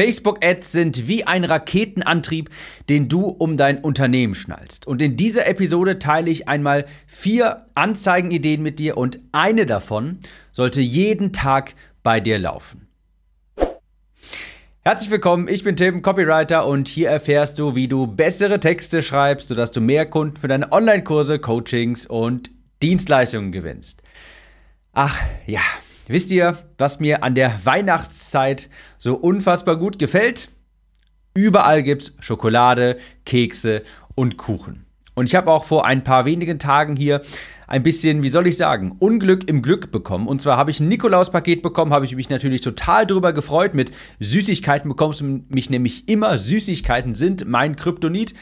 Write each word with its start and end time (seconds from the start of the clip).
Facebook-Ads 0.00 0.72
sind 0.72 1.08
wie 1.08 1.26
ein 1.26 1.44
Raketenantrieb, 1.44 2.48
den 2.88 3.10
du 3.10 3.26
um 3.26 3.58
dein 3.58 3.82
Unternehmen 3.82 4.34
schnallst. 4.34 4.86
Und 4.86 5.02
in 5.02 5.18
dieser 5.18 5.46
Episode 5.46 5.98
teile 5.98 6.30
ich 6.30 6.48
einmal 6.48 6.86
vier 7.06 7.66
Anzeigenideen 7.74 8.62
mit 8.62 8.78
dir 8.78 8.96
und 8.96 9.20
eine 9.32 9.66
davon 9.66 10.20
sollte 10.52 10.80
jeden 10.80 11.34
Tag 11.34 11.74
bei 12.02 12.18
dir 12.18 12.38
laufen. 12.38 12.88
Herzlich 14.80 15.10
willkommen, 15.10 15.48
ich 15.48 15.64
bin 15.64 15.76
Tim, 15.76 16.00
Copywriter 16.00 16.66
und 16.66 16.88
hier 16.88 17.10
erfährst 17.10 17.58
du, 17.58 17.74
wie 17.74 17.86
du 17.86 18.06
bessere 18.06 18.58
Texte 18.58 19.02
schreibst, 19.02 19.48
sodass 19.48 19.70
du 19.70 19.82
mehr 19.82 20.06
Kunden 20.06 20.38
für 20.38 20.48
deine 20.48 20.72
Online-Kurse, 20.72 21.40
Coachings 21.40 22.06
und 22.06 22.50
Dienstleistungen 22.82 23.52
gewinnst. 23.52 24.02
Ach 24.94 25.20
ja, 25.46 25.60
Wisst 26.10 26.32
ihr, 26.32 26.58
was 26.76 26.98
mir 26.98 27.22
an 27.22 27.36
der 27.36 27.64
Weihnachtszeit 27.64 28.68
so 28.98 29.14
unfassbar 29.14 29.76
gut 29.76 30.00
gefällt? 30.00 30.48
Überall 31.34 31.84
gibt's 31.84 32.14
Schokolade, 32.18 32.98
Kekse 33.24 33.84
und 34.16 34.36
Kuchen. 34.36 34.86
Und 35.14 35.28
ich 35.28 35.36
habe 35.36 35.52
auch 35.52 35.62
vor 35.62 35.86
ein 35.86 36.02
paar 36.02 36.24
wenigen 36.24 36.58
Tagen 36.58 36.96
hier 36.96 37.22
ein 37.68 37.84
bisschen, 37.84 38.24
wie 38.24 38.28
soll 38.28 38.48
ich 38.48 38.56
sagen, 38.56 38.96
Unglück 38.98 39.48
im 39.48 39.62
Glück 39.62 39.92
bekommen. 39.92 40.26
Und 40.26 40.42
zwar 40.42 40.56
habe 40.56 40.72
ich 40.72 40.80
ein 40.80 40.88
Nikolaus-Paket 40.88 41.62
bekommen, 41.62 41.92
habe 41.92 42.06
ich 42.06 42.16
mich 42.16 42.28
natürlich 42.28 42.62
total 42.62 43.06
drüber 43.06 43.32
gefreut. 43.32 43.74
Mit 43.74 43.92
Süßigkeiten 44.18 44.88
bekommst 44.88 45.20
du 45.20 45.44
mich 45.48 45.70
nämlich 45.70 46.08
immer. 46.08 46.36
Süßigkeiten 46.38 47.14
sind 47.14 47.46
mein 47.46 47.76
Kryptonit. 47.76 48.34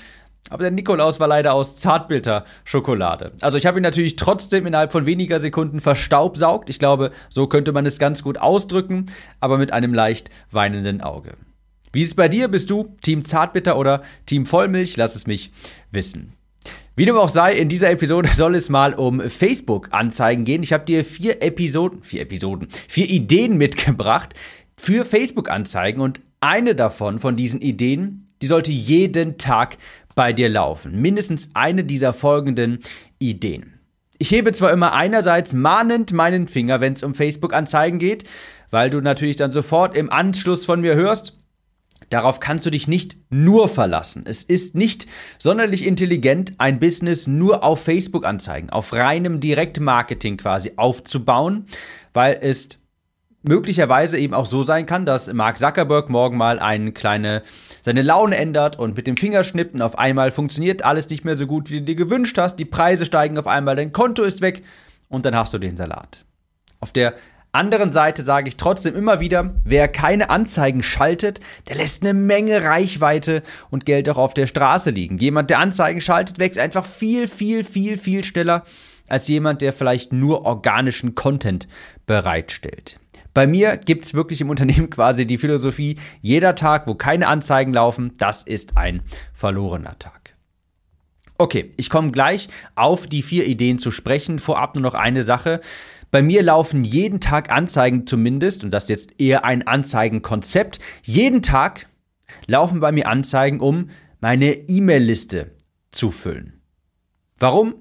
Aber 0.50 0.62
der 0.62 0.70
Nikolaus 0.70 1.20
war 1.20 1.28
leider 1.28 1.52
aus 1.52 1.76
Zartbitter-Schokolade. 1.76 3.32
Also 3.40 3.58
ich 3.58 3.66
habe 3.66 3.78
ihn 3.78 3.82
natürlich 3.82 4.16
trotzdem 4.16 4.66
innerhalb 4.66 4.92
von 4.92 5.04
weniger 5.04 5.40
Sekunden 5.40 5.80
verstaubsaugt. 5.80 6.70
Ich 6.70 6.78
glaube, 6.78 7.12
so 7.28 7.46
könnte 7.46 7.72
man 7.72 7.84
es 7.84 7.98
ganz 7.98 8.22
gut 8.22 8.38
ausdrücken, 8.38 9.06
aber 9.40 9.58
mit 9.58 9.72
einem 9.72 9.92
leicht 9.92 10.30
weinenden 10.50 11.00
Auge. 11.02 11.34
Wie 11.92 12.02
ist 12.02 12.08
es 12.08 12.14
bei 12.14 12.28
dir? 12.28 12.48
Bist 12.48 12.70
du 12.70 12.96
Team 13.02 13.24
Zartbitter 13.24 13.76
oder 13.76 14.02
Team 14.26 14.46
Vollmilch? 14.46 14.96
Lass 14.96 15.14
es 15.14 15.26
mich 15.26 15.52
wissen. 15.90 16.34
Wie 16.96 17.04
dem 17.04 17.16
auch 17.16 17.28
sei, 17.28 17.54
in 17.54 17.68
dieser 17.68 17.90
Episode 17.90 18.30
soll 18.34 18.54
es 18.54 18.68
mal 18.68 18.94
um 18.94 19.20
Facebook-Anzeigen 19.20 20.44
gehen. 20.44 20.62
Ich 20.62 20.72
habe 20.72 20.84
dir 20.84 21.04
vier 21.04 21.42
Episoden, 21.42 22.02
vier 22.02 22.22
Episoden, 22.22 22.68
vier 22.88 23.08
Ideen 23.08 23.56
mitgebracht 23.56 24.34
für 24.76 25.04
Facebook-Anzeigen 25.04 26.00
und 26.00 26.20
eine 26.40 26.74
davon, 26.74 27.18
von 27.18 27.36
diesen 27.36 27.60
Ideen, 27.60 28.28
die 28.42 28.46
sollte 28.46 28.70
jeden 28.70 29.38
Tag 29.38 29.78
bei 30.18 30.32
dir 30.32 30.48
laufen. 30.48 31.00
Mindestens 31.00 31.50
eine 31.54 31.84
dieser 31.84 32.12
folgenden 32.12 32.80
Ideen. 33.20 33.78
Ich 34.18 34.32
hebe 34.32 34.50
zwar 34.50 34.72
immer 34.72 34.92
einerseits 34.92 35.52
mahnend 35.52 36.12
meinen 36.12 36.48
Finger, 36.48 36.80
wenn 36.80 36.94
es 36.94 37.04
um 37.04 37.14
Facebook-Anzeigen 37.14 38.00
geht, 38.00 38.24
weil 38.72 38.90
du 38.90 39.00
natürlich 39.00 39.36
dann 39.36 39.52
sofort 39.52 39.96
im 39.96 40.10
Anschluss 40.10 40.66
von 40.66 40.80
mir 40.80 40.96
hörst, 40.96 41.34
Darauf 42.10 42.40
kannst 42.40 42.64
du 42.64 42.70
dich 42.70 42.88
nicht 42.88 43.18
nur 43.28 43.68
verlassen. 43.68 44.24
Es 44.26 44.42
ist 44.42 44.74
nicht 44.74 45.06
sonderlich 45.38 45.86
intelligent, 45.86 46.54
ein 46.56 46.80
Business 46.80 47.26
nur 47.26 47.62
auf 47.62 47.84
Facebook-Anzeigen, 47.84 48.70
auf 48.70 48.94
reinem 48.94 49.40
Direktmarketing 49.40 50.38
quasi 50.38 50.72
aufzubauen, 50.76 51.66
weil 52.14 52.38
es 52.40 52.78
möglicherweise 53.42 54.18
eben 54.18 54.34
auch 54.34 54.46
so 54.46 54.62
sein 54.62 54.86
kann, 54.86 55.06
dass 55.06 55.32
Mark 55.32 55.58
Zuckerberg 55.58 56.08
morgen 56.08 56.36
mal 56.36 56.58
eine 56.58 56.92
kleine 56.92 57.42
seine 57.82 58.02
Laune 58.02 58.36
ändert 58.36 58.78
und 58.78 58.96
mit 58.96 59.06
dem 59.06 59.16
Finger 59.16 59.44
schnippt 59.44 59.74
und 59.74 59.82
auf 59.82 59.98
einmal 59.98 60.30
funktioniert 60.30 60.84
alles 60.84 61.08
nicht 61.08 61.24
mehr 61.24 61.36
so 61.36 61.46
gut, 61.46 61.70
wie 61.70 61.78
du 61.78 61.86
dir 61.86 61.94
gewünscht 61.94 62.36
hast. 62.36 62.56
Die 62.56 62.64
Preise 62.64 63.06
steigen 63.06 63.38
auf 63.38 63.46
einmal, 63.46 63.76
dein 63.76 63.92
Konto 63.92 64.24
ist 64.24 64.40
weg 64.40 64.62
und 65.08 65.24
dann 65.24 65.36
hast 65.36 65.54
du 65.54 65.58
den 65.58 65.76
Salat. 65.76 66.24
Auf 66.80 66.92
der 66.92 67.14
anderen 67.52 67.92
Seite 67.92 68.22
sage 68.24 68.48
ich 68.48 68.56
trotzdem 68.56 68.94
immer 68.94 69.20
wieder, 69.20 69.54
wer 69.64 69.88
keine 69.88 70.28
Anzeigen 70.28 70.82
schaltet, 70.82 71.40
der 71.68 71.76
lässt 71.76 72.02
eine 72.02 72.12
Menge 72.12 72.62
Reichweite 72.62 73.42
und 73.70 73.86
Geld 73.86 74.08
auch 74.10 74.18
auf 74.18 74.34
der 74.34 74.46
Straße 74.46 74.90
liegen. 74.90 75.16
Jemand, 75.16 75.48
der 75.48 75.58
Anzeigen 75.58 76.00
schaltet, 76.00 76.38
wächst 76.38 76.58
einfach 76.58 76.84
viel, 76.84 77.26
viel, 77.26 77.64
viel, 77.64 77.96
viel 77.96 78.22
schneller 78.22 78.64
als 79.08 79.28
jemand, 79.28 79.62
der 79.62 79.72
vielleicht 79.72 80.12
nur 80.12 80.44
organischen 80.44 81.14
Content 81.14 81.68
bereitstellt. 82.06 82.98
Bei 83.38 83.46
mir 83.46 83.76
gibt 83.76 84.04
es 84.04 84.14
wirklich 84.14 84.40
im 84.40 84.50
Unternehmen 84.50 84.90
quasi 84.90 85.24
die 85.24 85.38
Philosophie, 85.38 85.96
jeder 86.20 86.56
Tag, 86.56 86.88
wo 86.88 86.96
keine 86.96 87.28
Anzeigen 87.28 87.72
laufen, 87.72 88.14
das 88.18 88.42
ist 88.42 88.76
ein 88.76 89.04
verlorener 89.32 89.96
Tag. 90.00 90.34
Okay, 91.38 91.72
ich 91.76 91.88
komme 91.88 92.10
gleich 92.10 92.48
auf 92.74 93.06
die 93.06 93.22
vier 93.22 93.46
Ideen 93.46 93.78
zu 93.78 93.92
sprechen. 93.92 94.40
Vorab 94.40 94.74
nur 94.74 94.82
noch 94.82 94.94
eine 94.94 95.22
Sache. 95.22 95.60
Bei 96.10 96.20
mir 96.20 96.42
laufen 96.42 96.82
jeden 96.82 97.20
Tag 97.20 97.52
Anzeigen 97.52 98.08
zumindest, 98.08 98.64
und 98.64 98.72
das 98.72 98.86
ist 98.86 98.90
jetzt 98.90 99.20
eher 99.20 99.44
ein 99.44 99.64
Anzeigenkonzept. 99.64 100.80
Jeden 101.04 101.40
Tag 101.40 101.86
laufen 102.48 102.80
bei 102.80 102.90
mir 102.90 103.06
Anzeigen, 103.06 103.60
um 103.60 103.90
meine 104.18 104.52
E-Mail-Liste 104.52 105.52
zu 105.92 106.10
füllen. 106.10 106.60
Warum? 107.38 107.76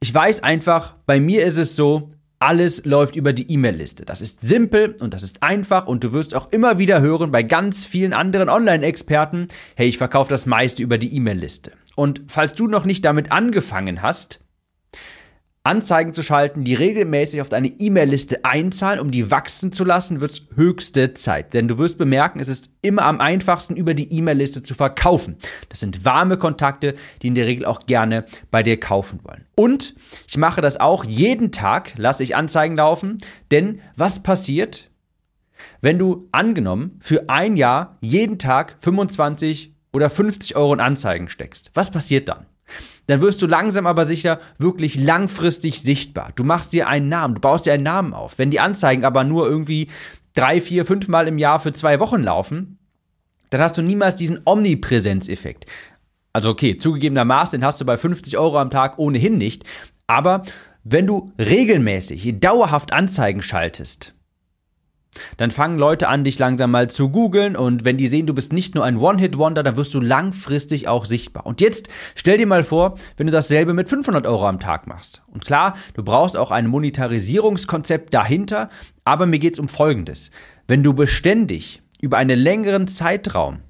Ich 0.00 0.14
weiß 0.14 0.42
einfach, 0.42 0.96
bei 1.06 1.20
mir 1.20 1.46
ist 1.46 1.56
es 1.56 1.74
so, 1.74 2.10
alles 2.38 2.84
läuft 2.84 3.16
über 3.16 3.32
die 3.32 3.50
E-Mail-Liste. 3.52 4.04
Das 4.04 4.20
ist 4.20 4.42
simpel 4.42 4.96
und 5.00 5.14
das 5.14 5.22
ist 5.22 5.42
einfach 5.42 5.86
und 5.86 6.04
du 6.04 6.12
wirst 6.12 6.34
auch 6.34 6.52
immer 6.52 6.78
wieder 6.78 7.00
hören 7.00 7.30
bei 7.30 7.42
ganz 7.42 7.84
vielen 7.84 8.12
anderen 8.12 8.48
Online-Experten, 8.48 9.48
hey, 9.76 9.88
ich 9.88 9.98
verkaufe 9.98 10.30
das 10.30 10.46
meiste 10.46 10.82
über 10.82 10.98
die 10.98 11.14
E-Mail-Liste. 11.14 11.72
Und 11.96 12.22
falls 12.28 12.54
du 12.54 12.68
noch 12.68 12.84
nicht 12.84 13.04
damit 13.04 13.32
angefangen 13.32 14.02
hast, 14.02 14.40
Anzeigen 15.68 16.14
zu 16.14 16.22
schalten, 16.22 16.64
die 16.64 16.72
regelmäßig 16.72 17.42
auf 17.42 17.50
deine 17.50 17.68
E-Mail-Liste 17.68 18.42
einzahlen, 18.42 19.00
um 19.00 19.10
die 19.10 19.30
wachsen 19.30 19.70
zu 19.70 19.84
lassen, 19.84 20.22
wird 20.22 20.30
es 20.30 20.42
höchste 20.54 21.12
Zeit. 21.12 21.52
Denn 21.52 21.68
du 21.68 21.76
wirst 21.76 21.98
bemerken, 21.98 22.40
es 22.40 22.48
ist 22.48 22.70
immer 22.80 23.02
am 23.02 23.20
einfachsten, 23.20 23.76
über 23.76 23.92
die 23.92 24.10
E-Mail-Liste 24.10 24.62
zu 24.62 24.74
verkaufen. 24.74 25.36
Das 25.68 25.80
sind 25.80 26.06
warme 26.06 26.38
Kontakte, 26.38 26.94
die 27.20 27.26
in 27.26 27.34
der 27.34 27.44
Regel 27.44 27.66
auch 27.66 27.84
gerne 27.84 28.24
bei 28.50 28.62
dir 28.62 28.80
kaufen 28.80 29.20
wollen. 29.24 29.44
Und 29.56 29.94
ich 30.26 30.38
mache 30.38 30.62
das 30.62 30.80
auch 30.80 31.04
jeden 31.04 31.52
Tag, 31.52 31.92
lasse 31.98 32.22
ich 32.22 32.34
Anzeigen 32.34 32.76
laufen. 32.76 33.18
Denn 33.50 33.80
was 33.94 34.22
passiert, 34.22 34.88
wenn 35.82 35.98
du 35.98 36.28
angenommen 36.32 36.98
für 37.00 37.28
ein 37.28 37.58
Jahr 37.58 37.98
jeden 38.00 38.38
Tag 38.38 38.76
25 38.78 39.74
oder 39.92 40.08
50 40.08 40.56
Euro 40.56 40.72
in 40.72 40.80
Anzeigen 40.80 41.28
steckst? 41.28 41.72
Was 41.74 41.90
passiert 41.90 42.30
dann? 42.30 42.46
Dann 43.08 43.22
wirst 43.22 43.40
du 43.40 43.46
langsam 43.46 43.86
aber 43.86 44.04
sicher 44.04 44.38
wirklich 44.58 45.00
langfristig 45.00 45.80
sichtbar. 45.80 46.32
Du 46.36 46.44
machst 46.44 46.74
dir 46.74 46.88
einen 46.88 47.08
Namen, 47.08 47.36
du 47.36 47.40
baust 47.40 47.64
dir 47.64 47.72
einen 47.72 47.82
Namen 47.82 48.12
auf. 48.12 48.38
Wenn 48.38 48.50
die 48.50 48.60
Anzeigen 48.60 49.04
aber 49.04 49.24
nur 49.24 49.48
irgendwie 49.48 49.88
drei, 50.34 50.60
vier, 50.60 50.84
fünf 50.84 51.08
Mal 51.08 51.26
im 51.26 51.38
Jahr 51.38 51.58
für 51.58 51.72
zwei 51.72 52.00
Wochen 52.00 52.22
laufen, 52.22 52.78
dann 53.48 53.62
hast 53.62 53.78
du 53.78 53.82
niemals 53.82 54.16
diesen 54.16 54.40
Omnipräsenzeffekt. 54.44 55.64
Also 56.34 56.50
okay, 56.50 56.76
zugegebenermaßen, 56.76 57.58
den 57.58 57.64
hast 57.64 57.80
du 57.80 57.86
bei 57.86 57.96
50 57.96 58.36
Euro 58.36 58.58
am 58.58 58.68
Tag 58.68 58.98
ohnehin 58.98 59.38
nicht. 59.38 59.64
Aber 60.06 60.42
wenn 60.84 61.06
du 61.06 61.32
regelmäßig, 61.38 62.40
dauerhaft 62.40 62.92
Anzeigen 62.92 63.40
schaltest, 63.40 64.14
dann 65.36 65.50
fangen 65.50 65.78
Leute 65.78 66.08
an, 66.08 66.24
dich 66.24 66.38
langsam 66.38 66.70
mal 66.70 66.88
zu 66.90 67.10
googeln 67.10 67.56
und 67.56 67.84
wenn 67.84 67.96
die 67.96 68.06
sehen, 68.06 68.26
du 68.26 68.34
bist 68.34 68.52
nicht 68.52 68.74
nur 68.74 68.84
ein 68.84 68.96
One-Hit-Wonder, 68.96 69.62
dann 69.62 69.76
wirst 69.76 69.94
du 69.94 70.00
langfristig 70.00 70.88
auch 70.88 71.04
sichtbar. 71.04 71.46
Und 71.46 71.60
jetzt 71.60 71.88
stell 72.14 72.38
dir 72.38 72.46
mal 72.46 72.64
vor, 72.64 72.96
wenn 73.16 73.26
du 73.26 73.32
dasselbe 73.32 73.74
mit 73.74 73.88
500 73.88 74.26
Euro 74.26 74.46
am 74.46 74.60
Tag 74.60 74.86
machst. 74.86 75.22
Und 75.26 75.44
klar, 75.44 75.76
du 75.94 76.02
brauchst 76.02 76.36
auch 76.36 76.50
ein 76.50 76.66
Monetarisierungskonzept 76.66 78.12
dahinter, 78.12 78.70
aber 79.04 79.26
mir 79.26 79.38
geht 79.38 79.54
es 79.54 79.60
um 79.60 79.68
Folgendes. 79.68 80.30
Wenn 80.66 80.82
du 80.82 80.94
beständig 80.94 81.82
über 82.00 82.18
einen 82.18 82.38
längeren 82.38 82.88
Zeitraum 82.88 83.60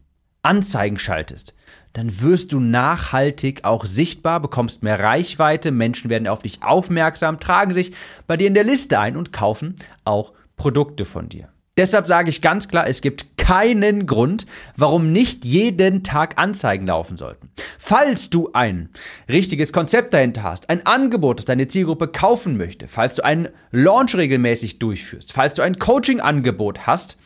Anzeigen 0.43 0.99
schaltest, 0.99 1.55
dann 1.93 2.21
wirst 2.23 2.53
du 2.53 2.61
nachhaltig 2.61 3.65
auch 3.65 3.85
sichtbar, 3.85 4.41
bekommst 4.41 4.83
mehr 4.83 5.01
Reichweite, 5.01 5.71
Menschen 5.71 6.11
werden 6.11 6.29
auf 6.29 6.43
dich 6.43 6.63
aufmerksam, 6.63 7.41
tragen 7.41 7.73
sich 7.73 7.93
bei 8.27 8.37
dir 8.37 8.47
in 8.47 8.55
der 8.55 8.65
Liste 8.65 8.99
ein 8.99 9.17
und 9.17 9.33
kaufen 9.33 9.75
auch 10.05 10.33
Produkte 10.59 11.07
von 11.07 11.31
dir. 11.31 11.49
Deshalb 11.79 12.09
sage 12.09 12.29
ich 12.29 12.43
ganz 12.43 12.67
klar, 12.67 12.89
es 12.89 13.01
gibt 13.01 13.39
keinen 13.39 14.07
Grund, 14.07 14.47
warum 14.77 15.13
nicht 15.13 15.45
jeden 15.45 16.03
Tag 16.03 16.37
Anzeigen 16.37 16.89
laufen 16.89 17.17
sollten. 17.17 17.51
Falls 17.79 18.31
du 18.31 18.51
ein 18.53 18.89
richtiges 19.29 19.73
Konzept 19.73 20.13
dahinter 20.13 20.43
hast, 20.43 20.69
ein 20.71 20.85
Angebot, 20.85 21.39
das 21.39 21.47
deine 21.47 21.69
Zielgruppe 21.69 22.09
kaufen 22.09 22.57
möchte, 22.57 22.89
falls 22.89 23.15
du 23.15 23.25
einen 23.25 23.49
Launch 23.71 24.17
regelmäßig 24.17 24.81
durchführst, 24.81 25.33
falls 25.33 25.55
du 25.55 25.63
ein 25.63 25.79
Coaching-Angebot 25.79 26.89
hast, 26.89 27.17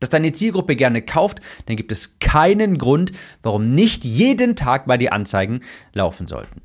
das 0.00 0.10
deine 0.10 0.32
Zielgruppe 0.32 0.74
gerne 0.74 1.00
kauft, 1.00 1.40
dann 1.66 1.76
gibt 1.76 1.92
es 1.92 2.18
keinen 2.18 2.76
Grund, 2.76 3.12
warum 3.42 3.72
nicht 3.74 4.04
jeden 4.04 4.56
Tag 4.56 4.86
bei 4.86 4.98
dir 4.98 5.12
Anzeigen 5.12 5.60
laufen 5.92 6.26
sollten. 6.26 6.60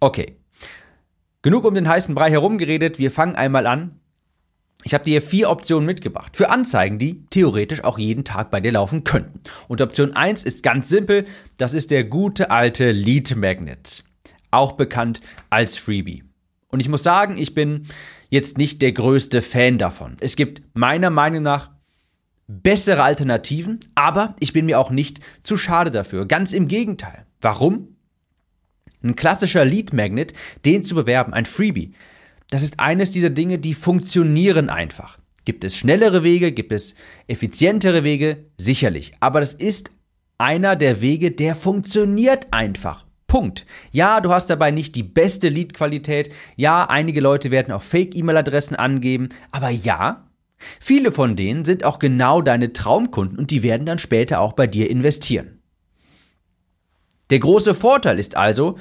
Okay. 0.00 0.38
Genug 1.42 1.66
um 1.66 1.74
den 1.74 1.86
heißen 1.86 2.14
Brei 2.14 2.30
herumgeredet, 2.30 2.98
wir 2.98 3.10
fangen 3.10 3.36
einmal 3.36 3.66
an 3.66 4.00
ich 4.84 4.94
habe 4.94 5.04
dir 5.04 5.22
vier 5.22 5.50
Optionen 5.50 5.86
mitgebracht 5.86 6.36
für 6.36 6.50
Anzeigen, 6.50 6.98
die 6.98 7.24
theoretisch 7.30 7.82
auch 7.82 7.98
jeden 7.98 8.24
Tag 8.24 8.50
bei 8.50 8.60
dir 8.60 8.72
laufen 8.72 9.02
könnten. 9.02 9.40
Und 9.66 9.80
Option 9.80 10.14
1 10.14 10.44
ist 10.44 10.62
ganz 10.62 10.88
simpel, 10.88 11.24
das 11.56 11.74
ist 11.74 11.90
der 11.90 12.04
gute 12.04 12.50
alte 12.50 12.92
Lead 12.92 13.34
Magnet, 13.34 14.04
auch 14.50 14.72
bekannt 14.72 15.20
als 15.50 15.78
Freebie. 15.78 16.22
Und 16.68 16.80
ich 16.80 16.88
muss 16.88 17.02
sagen, 17.02 17.36
ich 17.38 17.54
bin 17.54 17.86
jetzt 18.28 18.58
nicht 18.58 18.82
der 18.82 18.92
größte 18.92 19.42
Fan 19.42 19.78
davon. 19.78 20.16
Es 20.20 20.36
gibt 20.36 20.62
meiner 20.74 21.10
Meinung 21.10 21.42
nach 21.42 21.70
bessere 22.46 23.02
Alternativen, 23.02 23.80
aber 23.94 24.36
ich 24.40 24.52
bin 24.52 24.66
mir 24.66 24.78
auch 24.78 24.90
nicht 24.90 25.20
zu 25.42 25.56
schade 25.56 25.90
dafür. 25.90 26.26
Ganz 26.26 26.52
im 26.52 26.68
Gegenteil. 26.68 27.26
Warum? 27.40 27.96
Ein 29.02 29.16
klassischer 29.16 29.64
Lead 29.64 29.92
Magnet, 29.92 30.32
den 30.64 30.82
zu 30.84 30.94
bewerben, 30.94 31.32
ein 31.32 31.46
Freebie, 31.46 31.94
das 32.54 32.62
ist 32.62 32.80
eines 32.80 33.10
dieser 33.10 33.30
Dinge, 33.30 33.58
die 33.58 33.74
funktionieren 33.74 34.70
einfach. 34.70 35.18
Gibt 35.44 35.64
es 35.64 35.76
schnellere 35.76 36.24
Wege, 36.24 36.52
gibt 36.52 36.72
es 36.72 36.94
effizientere 37.26 38.04
Wege? 38.04 38.44
Sicherlich. 38.56 39.12
Aber 39.20 39.40
das 39.40 39.54
ist 39.54 39.90
einer 40.38 40.76
der 40.76 41.02
Wege, 41.02 41.30
der 41.32 41.54
funktioniert 41.54 42.48
einfach. 42.52 43.04
Punkt. 43.26 43.66
Ja, 43.90 44.20
du 44.20 44.30
hast 44.30 44.48
dabei 44.48 44.70
nicht 44.70 44.94
die 44.94 45.02
beste 45.02 45.48
Lead-Qualität. 45.48 46.30
Ja, 46.56 46.84
einige 46.88 47.20
Leute 47.20 47.50
werden 47.50 47.72
auch 47.72 47.82
Fake-E-Mail-Adressen 47.82 48.76
angeben. 48.76 49.30
Aber 49.50 49.70
ja, 49.70 50.28
viele 50.78 51.10
von 51.10 51.34
denen 51.34 51.64
sind 51.64 51.84
auch 51.84 51.98
genau 51.98 52.40
deine 52.40 52.72
Traumkunden 52.72 53.38
und 53.38 53.50
die 53.50 53.62
werden 53.62 53.86
dann 53.86 53.98
später 53.98 54.40
auch 54.40 54.52
bei 54.52 54.66
dir 54.66 54.88
investieren. 54.88 55.60
Der 57.30 57.40
große 57.40 57.74
Vorteil 57.74 58.18
ist 58.18 58.36
also, 58.36 58.78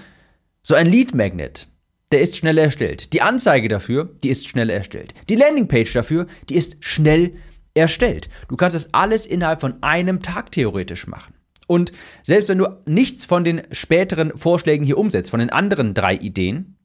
so 0.62 0.76
ein 0.76 0.88
Lead 0.88 1.16
Magnet, 1.16 1.68
der 2.14 2.22
ist 2.22 2.38
schnell 2.38 2.60
erstellt. 2.60 3.12
Die 3.14 3.24
Anzeige 3.24 3.68
dafür, 3.68 4.12
die 4.24 4.30
ist 4.30 4.48
schnell 4.48 4.70
erstellt. 4.70 5.16
Die 5.30 5.36
Landingpage 5.36 5.92
dafür, 5.94 6.28
die 6.48 6.56
ist 6.56 6.78
schnell 6.80 7.34
erstellt. 7.74 8.30
Du 8.50 8.56
kannst 8.56 8.76
das 8.76 8.94
alles 8.94 9.26
innerhalb 9.26 9.62
von 9.62 9.82
einem 9.82 10.22
Tag 10.22 10.52
theoretisch 10.52 11.08
machen. 11.08 11.34
Und 11.66 11.92
selbst 12.22 12.50
wenn 12.50 12.60
du 12.60 12.68
nichts 12.86 13.26
von 13.26 13.44
den 13.44 13.64
späteren 13.72 14.38
Vorschlägen 14.38 14.86
hier 14.86 15.00
umsetzt, 15.00 15.32
von 15.32 15.40
den 15.40 15.50
anderen 15.50 15.96
drei 15.96 16.14
Ideen, 16.14 16.78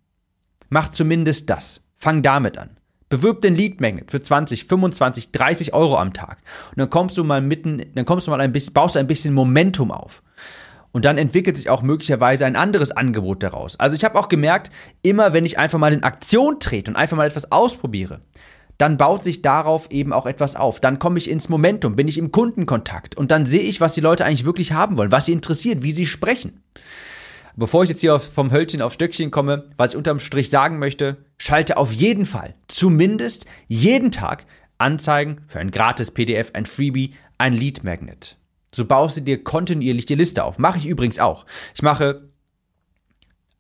mach 0.71 0.91
zumindest 0.93 1.51
das. 1.51 1.83
Fang 1.95 2.23
damit 2.23 2.57
an. 2.57 2.79
Bewirb 3.11 3.43
den 3.43 3.55
Lead 3.55 3.83
Magnet 3.83 4.11
für 4.11 4.23
20, 4.23 4.65
25, 4.65 5.33
30 5.33 5.75
Euro 5.75 5.99
am 5.99 6.15
Tag. 6.15 6.39
Und 6.71 6.79
dann 6.79 6.89
kommst 6.89 7.19
du 7.19 7.25
mal 7.25 7.43
mitten, 7.43 7.83
dann 7.95 8.07
kommst 8.07 8.27
du 8.27 8.31
mal 8.31 8.41
ein 8.41 8.53
bisschen, 8.53 8.73
baust 8.73 8.97
ein 8.97 9.07
bisschen 9.07 9.35
Momentum 9.35 9.91
auf. 9.91 10.23
Und 10.93 11.05
dann 11.05 11.19
entwickelt 11.19 11.57
sich 11.57 11.69
auch 11.71 11.83
möglicherweise 11.83 12.47
ein 12.47 12.57
anderes 12.57 12.93
Angebot 12.93 13.43
daraus. 13.43 13.79
Also 13.79 13.97
ich 13.97 14.05
habe 14.05 14.19
auch 14.19 14.29
gemerkt, 14.29 14.71
immer 15.03 15.33
wenn 15.33 15.45
ich 15.45 15.59
einfach 15.59 15.79
mal 15.79 15.93
in 15.93 16.03
Aktion 16.03 16.61
trete 16.61 16.91
und 16.91 16.97
einfach 16.97 17.17
mal 17.17 17.27
etwas 17.27 17.53
ausprobiere, 17.53 18.21
dann 18.79 18.97
baut 18.97 19.25
sich 19.25 19.43
darauf 19.43 19.91
eben 19.91 20.13
auch 20.13 20.25
etwas 20.25 20.57
auf. 20.57 20.81
Dann 20.81 20.99
komme 20.99 21.19
ich 21.19 21.29
ins 21.29 21.49
Momentum, 21.49 21.97
bin 21.97 22.09
ich 22.09 22.17
im 22.17 22.33
Kundenkontakt 22.33 23.17
und 23.17 23.31
dann 23.31 23.45
sehe 23.45 23.61
ich, 23.61 23.81
was 23.81 23.95
die 23.95 24.01
Leute 24.01 24.25
eigentlich 24.25 24.45
wirklich 24.45 24.73
haben 24.73 24.97
wollen, 24.97 25.13
was 25.13 25.27
sie 25.27 25.33
interessiert, 25.33 25.83
wie 25.83 25.93
sie 25.93 26.07
sprechen. 26.07 26.63
Bevor 27.57 27.83
ich 27.83 27.91
jetzt 27.91 28.01
hier 28.01 28.21
vom 28.21 28.53
Hölzchen 28.53 28.83
auf 28.83 28.93
Stöckchen 28.93 29.33
komme, 29.33 29.65
was 29.77 29.91
ich 29.91 29.97
unterm 29.97 30.21
Strich 30.21 30.49
sagen 30.49 30.79
möchte, 30.79 31.17
schalte 31.39 31.77
auf 31.77 31.93
jeden 31.93 32.25
Fall, 32.25 32.55
zumindest 32.69 33.47
jeden 33.67 34.13
Tag, 34.13 34.47
Anzeigen 34.79 35.41
für 35.49 35.59
ein 35.59 35.73
gratis 35.73 36.13
PDF, 36.13 36.53
ein 36.55 36.67
Freebie, 36.67 37.15
ein 37.37 37.53
Lead 37.53 37.83
Magnet. 37.83 38.38
So 38.75 38.85
baust 38.85 39.17
du 39.17 39.23
dir 39.23 39.43
kontinuierlich 39.43 40.07
die 40.07 40.15
Liste 40.15 40.45
auf. 40.45 40.59
Mache 40.59 40.79
ich 40.79 40.87
übrigens 40.87 41.19
auch. 41.19 41.47
Ich 41.75 41.83
mache 41.83 42.29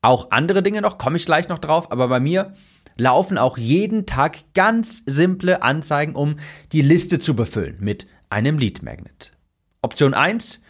auch 0.03 0.31
andere 0.31 0.63
Dinge 0.63 0.81
noch, 0.81 0.99
komme 0.99 1.17
ich 1.17 1.27
gleich 1.27 1.49
noch 1.49 1.59
drauf, 1.59 1.91
aber 1.91 2.09
bei 2.09 2.21
mir 2.21 2.55
laufen 2.97 3.39
auch 3.39 3.57
jeden 3.59 4.07
Tag 4.07 4.39
ganz 4.55 5.03
simple 5.07 5.63
Anzeigen, 5.63 6.15
um 6.15 6.39
die 6.73 6.83
Liste 6.83 7.19
zu 7.19 7.35
befüllen 7.35 7.77
mit 7.81 8.07
einem 8.31 8.59
Lead 8.59 8.83
Magnet. 8.83 9.33
Option 9.83 10.15
1, 10.15 10.63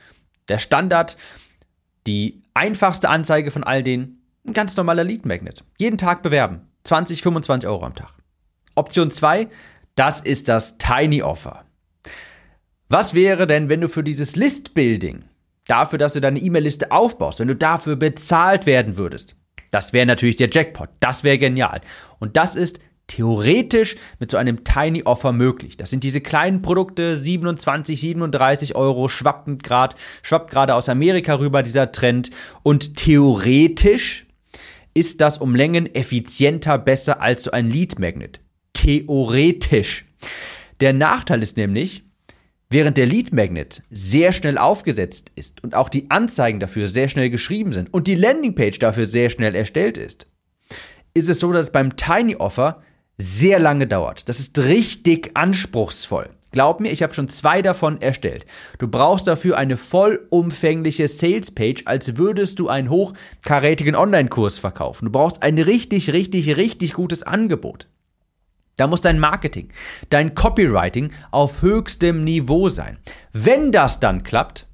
der 0.49 0.59
Standard, 0.59 1.17
die 2.07 2.43
einfachste 2.55 3.09
Anzeige 3.09 3.51
von 3.51 3.65
all 3.65 3.83
denen, 3.83 4.23
ein 4.47 4.53
ganz 4.53 4.77
normaler 4.77 5.05
Lead 5.05 5.27
Magnet. 5.27 5.65
Jeden 5.79 5.99
Tag 5.99 6.23
bewerben, 6.23 6.61
20, 6.85 7.23
25 7.23 7.69
Euro 7.69 7.85
am 7.85 7.95
Tag. 7.95 8.15
Option 8.75 9.11
2, 9.11 9.49
das 9.95 10.21
ist 10.21 10.49
das 10.49 10.79
Tiny 10.79 11.23
Offer. 11.23 11.65
Was 12.91 13.13
wäre 13.13 13.47
denn, 13.47 13.69
wenn 13.69 13.83
du 13.83 13.89
für 13.89 14.03
dieses 14.03 14.35
List-Building, 14.35 15.25
dafür, 15.67 15.99
dass 15.99 16.15
du 16.15 16.21
deine 16.21 16.39
E-Mail-Liste 16.39 16.91
aufbaust, 16.91 17.39
wenn 17.39 17.49
du 17.49 17.57
dafür 17.57 17.97
bezahlt 17.97 18.65
werden 18.65 18.97
würdest? 18.97 19.37
Das 19.71 19.93
wäre 19.93 20.07
natürlich 20.07 20.37
der 20.37 20.49
Jackpot. 20.49 20.89
Das 20.99 21.23
wäre 21.23 21.37
genial. 21.37 21.83
Und 22.19 22.39
das 22.39 22.57
ist 22.57 22.81
theoretisch 23.07 23.97
mit 24.19 24.31
so 24.31 24.39
einem 24.39 24.65
Tiny 24.65 25.03
Offer 25.03 25.33
möglich. 25.33 25.77
Das 25.77 25.91
sind 25.91 26.03
diese 26.03 26.23
kleinen 26.23 26.63
Produkte, 26.63 27.15
27, 27.15 28.01
37 28.01 28.75
Euro, 28.75 29.09
schwappt 29.09 29.63
gerade, 29.63 29.95
schwappt 30.23 30.51
gerade 30.51 30.75
aus 30.75 30.89
Amerika 30.89 31.39
rüber 31.39 31.63
dieser 31.63 31.93
Trend. 31.93 32.31
Und 32.63 32.97
theoretisch 32.97 34.27
ist 34.95 35.21
das 35.21 35.37
um 35.37 35.55
Längen 35.55 35.95
effizienter 35.95 36.79
besser 36.79 37.21
als 37.21 37.45
so 37.45 37.51
ein 37.51 37.71
Lead 37.71 37.99
Magnet. 37.99 38.41
Theoretisch. 38.73 40.07
Der 40.81 40.95
Nachteil 40.95 41.43
ist 41.43 41.59
nämlich, 41.59 42.08
Während 42.71 42.99
der 42.99 43.07
Lead 43.07 43.33
Magnet 43.33 43.83
sehr 43.91 44.31
schnell 44.33 44.59
aufgesetzt 44.59 45.33
ist 45.37 45.65
und 45.65 45.75
auch 45.75 45.89
die 45.89 46.11
Anzeigen 46.11 46.61
dafür 46.61 46.87
sehr 46.87 47.09
schnell 47.09 47.31
geschrieben 47.31 47.73
sind 47.73 47.93
und 47.95 48.07
die 48.07 48.15
Landingpage 48.15 48.79
dafür 48.79 49.07
sehr 49.07 49.31
schnell 49.31 49.55
erstellt 49.55 49.97
ist, 49.97 50.27
ist 51.15 51.31
es 51.31 51.41
so, 51.41 51.51
dass 51.51 51.69
es 51.69 51.73
beim 51.73 51.97
Tiny 51.97 52.37
Offer 52.37 52.83
sehr 53.17 53.59
lange 53.59 53.87
dauert. 53.87 54.29
Das 54.29 54.39
ist 54.39 54.59
richtig 54.59 55.31
anspruchsvoll. 55.33 56.29
Glaub 56.53 56.81
mir, 56.81 56.91
ich 56.91 57.03
habe 57.03 57.15
schon 57.15 57.31
zwei 57.31 57.63
davon 57.63 58.03
erstellt. 58.03 58.45
Du 58.79 58.87
brauchst 58.87 59.27
dafür 59.27 59.57
eine 59.57 59.79
vollumfängliche 59.79 61.09
Sales 61.09 61.51
Page, 61.51 61.83
als 61.87 62.19
würdest 62.19 62.59
du 62.59 62.69
einen 62.69 62.91
hochkarätigen 62.91 63.97
Online-Kurs 63.97 64.59
verkaufen. 64.59 65.07
Du 65.07 65.11
brauchst 65.11 65.43
ein 65.43 65.59
richtig, 65.59 66.13
richtig, 66.13 66.57
richtig 66.57 66.93
gutes 66.93 67.23
Angebot. 67.23 67.87
Da 68.79 68.87
muss 68.87 69.01
dein 69.01 69.19
Marketing, 69.19 69.69
dein 70.09 70.35
Copywriting 70.35 71.11
auf 71.33 71.63
höchstem 71.63 72.23
Niveau 72.23 72.69
sein. 72.69 72.99
Wenn 73.33 73.73
das 73.73 73.99
dann 73.99 74.23
klappt, 74.23 74.69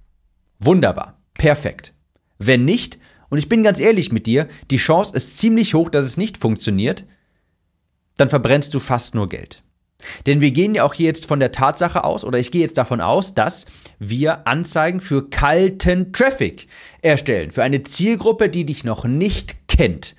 wunderbar, 0.61 1.19
perfekt. 1.33 1.95
Wenn 2.39 2.67
nicht, 2.67 2.99
und 3.31 3.39
ich 3.39 3.49
bin 3.49 3.65
ganz 3.65 3.81
ehrlich 3.81 4.13
mit 4.13 4.27
dir, 4.27 4.47
die 4.71 4.77
Chance 4.77 5.17
ist 5.17 5.39
ziemlich 5.39 5.75
hoch, 5.75 5.89
dass 5.89 6.05
es 6.05 6.19
nicht 6.19 6.37
funktioniert, 6.37 7.07
dann 8.19 8.29
verbrennst 8.29 8.75
du 8.75 8.79
fast 8.79 9.15
nur 9.15 9.29
Geld. 9.29 9.63
Denn 10.27 10.43
wir 10.43 10.51
gehen 10.51 10.75
ja 10.75 10.85
auch 10.85 10.93
hier 10.93 11.07
jetzt 11.07 11.25
von 11.25 11.41
der 11.41 11.51
Tatsache 11.53 12.05
aus, 12.05 12.25
oder 12.25 12.39
ich 12.39 12.51
gehe 12.51 12.61
jetzt 12.61 12.77
davon 12.77 13.01
aus, 13.01 13.33
dass 13.33 13.65
wir 13.99 14.47
Anzeigen 14.47 15.01
für 15.01 15.31
kalten 15.31 16.13
Traffic 16.13 16.67
erstellen, 17.01 17.51
für 17.51 17.63
eine 17.63 17.85
Zielgruppe, 17.85 18.51
die 18.51 18.67
dich 18.67 18.85
noch 18.85 19.05
nicht 19.05 19.67
kennt. 19.67 20.15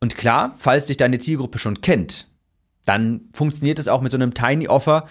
Und 0.00 0.16
klar, 0.16 0.54
falls 0.58 0.86
dich 0.86 0.96
deine 0.96 1.20
Zielgruppe 1.20 1.60
schon 1.60 1.80
kennt, 1.80 2.27
dann 2.88 3.22
funktioniert 3.32 3.78
es 3.78 3.88
auch 3.88 4.00
mit 4.00 4.12
so 4.12 4.18
einem 4.18 4.34
Tiny 4.34 4.68
Offer, 4.68 5.06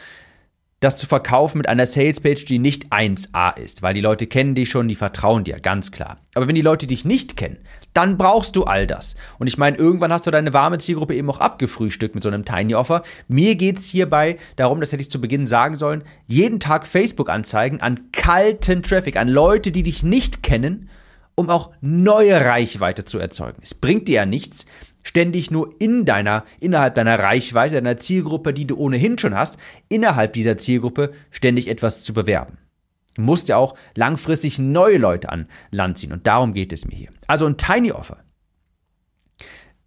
das 0.80 0.98
zu 0.98 1.08
verkaufen 1.08 1.58
mit 1.58 1.68
einer 1.68 1.88
Salespage, 1.88 2.46
die 2.46 2.60
nicht 2.60 2.92
1A 2.92 3.58
ist, 3.58 3.82
weil 3.82 3.96
die 3.96 4.02
Leute 4.02 4.28
kennen 4.28 4.54
dich 4.54 4.70
schon, 4.70 4.88
die 4.88 4.96
vertrauen 4.96 5.44
dir, 5.44 5.60
ganz 5.60 5.92
klar. 5.92 6.18
Aber 6.36 6.48
wenn 6.48 6.54
die 6.54 6.62
Leute 6.62 6.86
dich 6.86 7.04
nicht 7.04 7.36
kennen, 7.36 7.58
dann 7.94 8.18
brauchst 8.18 8.56
du 8.56 8.66
all 8.66 8.86
das. 8.86 9.16
Und 9.40 9.48
ich 9.48 9.58
meine, 9.58 9.78
irgendwann 9.78 10.14
hast 10.14 10.28
du 10.28 10.32
deine 10.32 10.54
warme 10.54 10.78
Zielgruppe 10.78 11.16
eben 11.16 11.32
auch 11.32 11.40
abgefrühstückt 11.40 12.14
mit 12.14 12.24
so 12.24 12.30
einem 12.30 12.46
Tiny 12.46 12.76
Offer. 12.76 13.02
Mir 13.28 13.56
geht 13.56 13.78
es 13.78 13.86
hierbei 13.86 14.38
darum, 14.56 14.80
das 14.80 14.92
hätte 14.92 15.02
ich 15.02 15.10
zu 15.10 15.20
Beginn 15.20 15.48
sagen 15.48 15.78
sollen, 15.78 16.04
jeden 16.28 16.60
Tag 16.60 16.86
Facebook-Anzeigen 16.86 17.82
an 17.82 18.12
kalten 18.12 18.84
Traffic, 18.84 19.18
an 19.18 19.30
Leute, 19.30 19.72
die 19.72 19.84
dich 19.84 20.04
nicht 20.04 20.44
kennen, 20.44 20.90
um 21.34 21.50
auch 21.50 21.72
neue 21.82 22.46
Reichweite 22.46 23.04
zu 23.04 23.18
erzeugen. 23.18 23.58
Es 23.62 23.74
bringt 23.74 24.08
dir 24.08 24.16
ja 24.16 24.26
nichts, 24.28 24.68
ständig 25.08 25.52
nur 25.52 25.74
in 25.80 26.04
deiner, 26.04 26.44
innerhalb 26.60 26.94
deiner 26.96 27.18
Reichweite, 27.18 27.76
deiner 27.76 27.98
Zielgruppe, 27.98 28.54
die 28.54 28.68
du 28.68 28.76
ohnehin 28.76 29.18
schon 29.18 29.34
hast, 29.34 29.58
innerhalb 29.88 30.34
dieser 30.34 30.58
Zielgruppe 30.58 31.14
ständig 31.32 31.70
etwas 31.70 32.04
zu 32.04 32.14
bewerben. 32.14 32.58
Du 33.16 33.22
musst 33.22 33.48
ja 33.48 33.56
auch 33.56 33.76
langfristig 33.96 34.60
neue 34.60 34.98
Leute 34.98 35.30
an 35.30 35.48
Land 35.72 35.98
ziehen 35.98 36.12
und 36.12 36.28
darum 36.28 36.54
geht 36.54 36.74
es 36.74 36.86
mir 36.86 36.96
hier. 36.96 37.10
Also 37.26 37.46
ein 37.46 37.56
Tiny 37.56 37.94
Offer. 37.94 38.18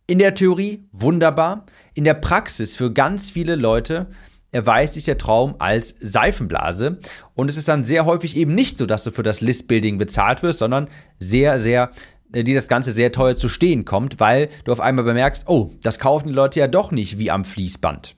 In 0.06 0.18
der 0.18 0.34
Theorie 0.34 0.88
wunderbar, 0.90 1.66
in 1.92 2.04
der 2.04 2.14
Praxis 2.14 2.74
für 2.74 2.90
ganz 2.90 3.30
viele 3.30 3.56
Leute 3.56 4.06
erweist 4.52 4.94
sich 4.94 5.04
der 5.04 5.18
Traum 5.18 5.54
als 5.58 5.94
Seifenblase. 6.00 6.98
Und 7.34 7.50
es 7.50 7.58
ist 7.58 7.68
dann 7.68 7.84
sehr 7.84 8.06
häufig 8.06 8.36
eben 8.36 8.54
nicht 8.54 8.78
so, 8.78 8.86
dass 8.86 9.04
du 9.04 9.10
für 9.10 9.22
das 9.22 9.42
Listbuilding 9.42 9.98
bezahlt 9.98 10.42
wirst, 10.42 10.58
sondern 10.60 10.88
sehr, 11.18 11.60
sehr 11.60 11.92
die 12.32 12.54
das 12.54 12.68
Ganze 12.68 12.92
sehr 12.92 13.12
teuer 13.12 13.36
zu 13.36 13.48
stehen 13.48 13.84
kommt, 13.84 14.20
weil 14.20 14.48
du 14.64 14.72
auf 14.72 14.80
einmal 14.80 15.04
bemerkst, 15.04 15.48
oh, 15.48 15.72
das 15.82 15.98
kaufen 15.98 16.28
die 16.28 16.34
Leute 16.34 16.60
ja 16.60 16.68
doch 16.68 16.92
nicht 16.92 17.18
wie 17.18 17.30
am 17.30 17.44
Fließband. 17.44 18.16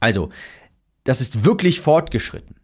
Also, 0.00 0.30
das 1.04 1.20
ist 1.20 1.44
wirklich 1.44 1.80
fortgeschritten. 1.80 2.56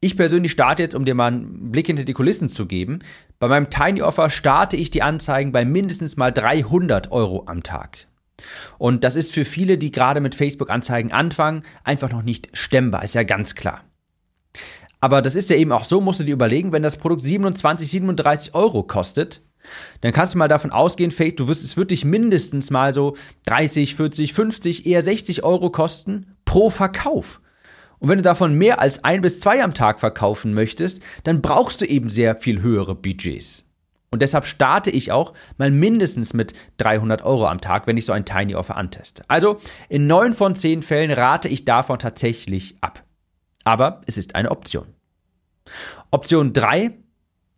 Ich 0.00 0.16
persönlich 0.16 0.52
starte 0.52 0.82
jetzt, 0.82 0.94
um 0.94 1.06
dir 1.06 1.14
mal 1.14 1.28
einen 1.28 1.72
Blick 1.72 1.86
hinter 1.86 2.04
die 2.04 2.12
Kulissen 2.12 2.50
zu 2.50 2.66
geben. 2.66 2.98
Bei 3.38 3.48
meinem 3.48 3.70
Tiny 3.70 4.02
Offer 4.02 4.28
starte 4.28 4.76
ich 4.76 4.90
die 4.90 5.02
Anzeigen 5.02 5.50
bei 5.50 5.64
mindestens 5.64 6.16
mal 6.16 6.30
300 6.30 7.10
Euro 7.10 7.44
am 7.46 7.62
Tag. 7.62 8.06
Und 8.78 9.02
das 9.04 9.16
ist 9.16 9.32
für 9.32 9.44
viele, 9.44 9.78
die 9.78 9.90
gerade 9.90 10.20
mit 10.20 10.34
Facebook-Anzeigen 10.34 11.12
anfangen, 11.12 11.62
einfach 11.84 12.10
noch 12.10 12.22
nicht 12.22 12.50
stemmbar, 12.52 13.02
ist 13.02 13.14
ja 13.14 13.22
ganz 13.22 13.54
klar. 13.54 13.84
Aber 15.00 15.22
das 15.22 15.36
ist 15.36 15.50
ja 15.50 15.56
eben 15.56 15.72
auch 15.72 15.84
so, 15.84 16.00
musst 16.00 16.20
du 16.20 16.24
dir 16.24 16.32
überlegen, 16.32 16.72
wenn 16.72 16.82
das 16.82 16.96
Produkt 16.96 17.22
27, 17.22 17.88
37 17.88 18.54
Euro 18.54 18.82
kostet, 18.82 19.42
dann 20.00 20.12
kannst 20.12 20.34
du 20.34 20.38
mal 20.38 20.48
davon 20.48 20.70
ausgehen, 20.70 21.12
du 21.36 21.48
wirst, 21.48 21.64
es 21.64 21.76
wird 21.76 21.90
dich 21.90 22.04
mindestens 22.04 22.70
mal 22.70 22.94
so 22.94 23.16
30, 23.46 23.94
40, 23.94 24.32
50, 24.32 24.86
eher 24.86 25.02
60 25.02 25.44
Euro 25.44 25.70
kosten 25.70 26.36
pro 26.44 26.70
Verkauf. 26.70 27.40
Und 28.00 28.08
wenn 28.08 28.18
du 28.18 28.22
davon 28.22 28.54
mehr 28.54 28.80
als 28.80 29.04
ein 29.04 29.20
bis 29.20 29.40
zwei 29.40 29.62
am 29.62 29.74
Tag 29.74 30.00
verkaufen 30.00 30.52
möchtest, 30.52 31.00
dann 31.22 31.40
brauchst 31.40 31.80
du 31.80 31.86
eben 31.86 32.10
sehr 32.10 32.36
viel 32.36 32.60
höhere 32.60 32.94
Budgets. 32.94 33.64
Und 34.10 34.22
deshalb 34.22 34.46
starte 34.46 34.90
ich 34.90 35.10
auch 35.10 35.32
mal 35.58 35.72
mindestens 35.72 36.34
mit 36.34 36.54
300 36.76 37.22
Euro 37.24 37.48
am 37.48 37.60
Tag, 37.60 37.86
wenn 37.86 37.96
ich 37.96 38.04
so 38.04 38.12
ein 38.12 38.24
Tiny 38.24 38.54
Offer 38.54 38.76
anteste. 38.76 39.24
Also 39.26 39.58
in 39.88 40.06
neun 40.06 40.34
von 40.34 40.54
zehn 40.54 40.82
Fällen 40.82 41.10
rate 41.10 41.48
ich 41.48 41.64
davon 41.64 41.98
tatsächlich 41.98 42.76
ab. 42.80 43.02
Aber 43.64 44.02
es 44.06 44.16
ist 44.16 44.36
eine 44.36 44.52
Option. 44.52 44.86
Option 46.12 46.52
3 46.52 46.92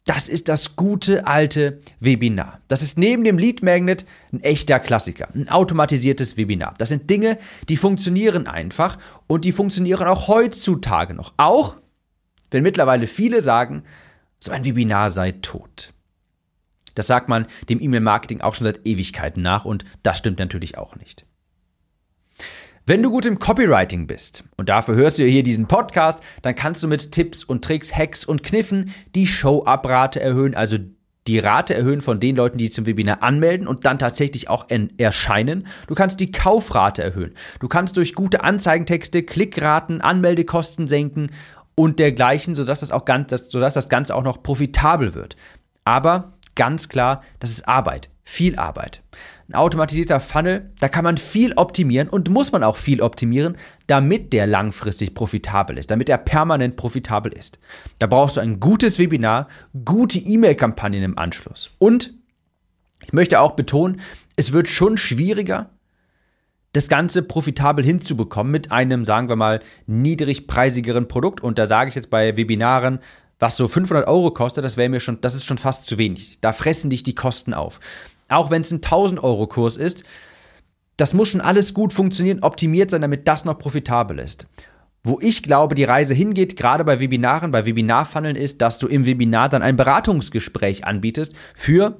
das 0.07 0.29
ist 0.29 0.49
das 0.49 0.77
gute 0.77 1.27
alte 1.27 1.81
Webinar. 1.99 2.61
Das 2.69 2.81
ist 2.81 2.97
neben 2.97 3.25
dem 3.25 3.39
Lead 3.39 3.63
Magnet 3.63 4.07
ein 4.33 4.41
echter 4.41 4.79
Klassiker, 4.79 5.29
ein 5.35 5.49
automatisiertes 5.49 6.37
Webinar. 6.37 6.75
Das 6.79 6.89
sind 6.89 7.11
Dinge, 7.11 7.39
die 7.69 7.77
funktionieren 7.77 8.47
einfach 8.47 8.99
und 9.27 9.45
die 9.45 9.53
funktionieren 9.53 10.07
auch 10.07 10.29
heutzutage 10.29 11.13
noch. 11.13 11.35
Auch 11.37 11.77
wenn 12.53 12.63
mittlerweile 12.63 13.09
viele 13.09 13.41
sagen, 13.41 13.83
so 14.39 14.53
ein 14.53 14.65
Webinar 14.65 15.11
sei 15.11 15.33
tot. 15.33 15.93
Das 16.95 17.09
sagt 17.09 17.29
man 17.29 17.47
dem 17.69 17.81
E-Mail-Marketing 17.81 18.41
auch 18.41 18.55
schon 18.55 18.65
seit 18.65 18.87
Ewigkeiten 18.87 19.43
nach 19.43 19.65
und 19.65 19.85
das 20.05 20.19
stimmt 20.19 20.39
natürlich 20.39 20.79
auch 20.79 20.95
nicht. 20.95 21.27
Wenn 22.89 23.03
du 23.03 23.11
gut 23.11 23.27
im 23.27 23.41
Copywriting 23.41 24.07
bist, 24.07 24.45
und 24.57 24.69
dafür 24.69 24.95
hörst 24.95 25.19
du 25.19 25.25
hier 25.25 25.43
diesen 25.43 25.67
Podcast, 25.67 26.23
dann 26.43 26.55
kannst 26.55 26.85
du 26.85 26.87
mit 26.87 27.11
Tipps 27.11 27.43
und 27.43 27.65
Tricks, 27.65 27.93
Hacks 27.93 28.25
und 28.25 28.45
Kniffen 28.45 28.95
die 29.17 29.27
Show-Up-Rate 29.27 30.21
erhöhen, 30.21 30.55
also 30.55 30.79
die 31.27 31.41
Rate 31.41 31.75
erhöhen 31.75 32.01
von 32.01 32.21
den 32.21 32.37
Leuten, 32.37 32.59
die 32.59 32.67
sich 32.67 32.75
zum 32.75 32.87
Webinar 32.87 33.25
anmelden 33.25 33.67
und 33.67 33.87
dann 33.87 33.99
tatsächlich 33.99 34.49
auch 34.49 34.67
erscheinen. 34.99 35.67
Du 35.89 35.97
kannst 35.97 36.21
die 36.21 36.31
Kaufrate 36.31 37.03
erhöhen. 37.03 37.35
Du 37.59 37.67
kannst 37.67 37.97
durch 37.97 38.15
gute 38.15 38.45
Anzeigentexte 38.45 39.25
Klickraten, 39.25 40.01
Anmeldekosten 40.01 40.87
senken 40.87 41.33
und 41.75 41.99
dergleichen, 41.99 42.55
sodass 42.55 42.79
das, 42.79 42.93
auch 42.93 43.05
ganz, 43.05 43.51
sodass 43.51 43.75
das 43.75 43.89
Ganze 43.89 44.15
auch 44.15 44.23
noch 44.23 44.45
profitabel 44.45 45.15
wird. 45.15 45.35
Aber 45.85 46.36
ganz 46.57 46.89
klar, 46.89 47.23
das 47.39 47.51
ist 47.51 47.69
Arbeit, 47.69 48.11
viel 48.25 48.57
Arbeit. 48.57 49.03
Ein 49.49 49.55
automatisierter 49.55 50.19
Funnel, 50.19 50.73
da 50.81 50.89
kann 50.89 51.05
man 51.05 51.17
viel 51.17 51.53
optimieren 51.53 52.09
und 52.09 52.29
muss 52.29 52.51
man 52.51 52.65
auch 52.65 52.77
viel 52.77 53.01
optimieren, 53.01 53.57
damit 53.87 54.33
der 54.33 54.49
langfristig 54.49 55.15
profitabel 55.15 55.79
ist, 55.79 55.93
damit 55.93 56.09
er 56.09 56.19
permanent 56.19 56.75
profitabel 56.75 57.33
ist. 57.33 57.61
Da 58.01 58.09
brauchst 58.09 58.37
du 58.37 58.41
ein 58.41 58.59
gutes 58.59 58.99
Webinar, 58.99 59.47
gute 59.85 60.19
E-Mail-Kampagnen 60.19 61.05
im 61.05 61.19
Anschluss. 61.19 61.71
Und 61.79 62.15
ich 63.05 63.13
möchte 63.13 63.39
auch 63.39 63.53
betonen, 63.53 64.01
es 64.35 64.53
wird 64.53 64.67
schon 64.67 64.97
schwieriger, 64.97 65.71
das 66.73 66.89
Ganze 66.89 67.23
profitabel 67.23 67.85
hinzubekommen 67.85 68.53
mit 68.53 68.71
einem, 68.71 69.05
sagen 69.05 69.29
wir 69.29 69.37
mal, 69.37 69.61
niedrigpreisigeren 69.87 71.09
Produkt. 71.09 71.41
Und 71.41 71.59
da 71.59 71.67
sage 71.67 71.89
ich 71.89 71.95
jetzt 71.95 72.11
bei 72.11 72.37
Webinaren, 72.37 72.99
was 73.39 73.57
so 73.57 73.69
500 73.69 74.09
Euro 74.09 74.31
kostet, 74.31 74.65
das 74.65 74.77
wäre 74.77 74.89
mir 74.89 75.01
schon, 75.01 75.21
das 75.21 75.35
ist 75.35 75.45
schon 75.45 75.59
fast 75.59 75.87
zu 75.87 75.99
wenig. 75.99 76.39
Da 76.41 76.53
fressen 76.53 76.91
dich 76.91 77.03
die 77.03 77.15
Kosten 77.15 77.55
auf 77.55 77.81
auch 78.29 78.51
wenn 78.51 78.63
es 78.63 78.73
ein 78.73 78.77
1000 78.77 79.23
Euro 79.23 79.47
Kurs 79.47 79.77
ist, 79.77 80.05
das 80.97 81.15
muss 81.15 81.29
schon 81.29 81.41
alles 81.41 81.75
gut 81.75 81.93
funktionieren, 81.93 82.43
optimiert 82.43 82.91
sein, 82.91 83.03
damit 83.03 83.29
das 83.29 83.45
noch 83.45 83.59
profitabel 83.59 84.19
ist. 84.19 84.47
Wo 85.05 85.21
ich 85.21 85.43
glaube, 85.43 85.75
die 85.75 85.85
Reise 85.85 86.15
hingeht, 86.15 86.57
gerade 86.57 86.85
bei 86.85 86.99
Webinaren, 86.99 87.51
bei 87.51 87.67
Webinarfunneln, 87.67 88.35
ist, 88.35 88.61
dass 88.61 88.79
du 88.79 88.89
im 88.89 89.07
Webinar 89.07 89.49
dann 89.49 89.63
ein 89.63 89.77
Beratungsgespräch 89.77 90.85
anbietest 90.85 91.35
für 91.55 91.99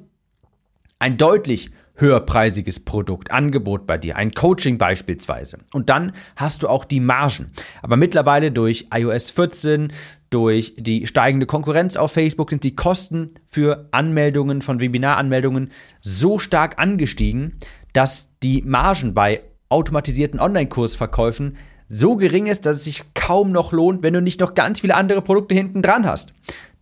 ein 0.99 1.17
deutlich 1.17 1.71
höherpreisiges 1.97 2.81
Produkt, 2.81 3.31
Angebot 3.31 3.87
bei 3.87 3.99
dir, 3.99 4.17
ein 4.17 4.33
Coaching 4.33 4.79
beispielsweise. 4.79 5.59
Und 5.73 5.89
dann 5.89 6.13
hast 6.37 6.63
du 6.63 6.69
auch 6.69 6.85
die 6.85 7.01
Margen. 7.01 7.51
Aber 7.83 7.97
mittlerweile 7.97 8.53
durch 8.53 8.89
iOS 8.95 9.31
14, 9.31 9.93
durch 10.31 10.75
die 10.77 11.07
steigende 11.07 11.47
Konkurrenz 11.47 11.97
auf 11.97 12.13
Facebook 12.13 12.51
sind 12.51 12.65
die 12.65 12.77
Kosten 12.77 13.35
für 13.47 13.89
Anmeldungen 13.91 14.63
von 14.63 14.81
Webinaranmeldungen 14.81 15.71
so 16.01 16.39
stark 16.39 16.79
angestiegen, 16.79 17.57
dass 17.93 18.29
die 18.43 18.63
Margen 18.63 19.15
bei 19.15 19.43
automatisierten 19.69 20.39
Online-Kursverkäufen 20.39 21.57
so 21.89 22.17
gering 22.17 22.47
ist, 22.47 22.67
dass 22.67 22.79
es 22.79 22.85
sich 22.85 23.03
kaum 23.15 23.53
noch 23.53 23.73
lohnt, 23.73 24.03
wenn 24.03 24.15
du 24.15 24.21
nicht 24.21 24.41
noch 24.41 24.55
ganz 24.55 24.81
viele 24.81 24.97
andere 24.97 25.23
Produkte 25.23 25.55
hinten 25.55 25.83
dran 25.83 26.07
hast. 26.07 26.35